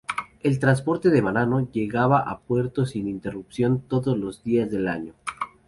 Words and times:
El 0.41 0.57
transporte 0.57 1.11
de 1.11 1.21
banano 1.21 1.71
llegaba 1.71 2.21
a 2.21 2.39
puerto 2.39 2.87
sin 2.87 3.07
interrupción 3.07 3.81
todos 3.87 4.17
los 4.17 4.43
días 4.43 4.71
del 4.71 4.87
año. 4.87 5.13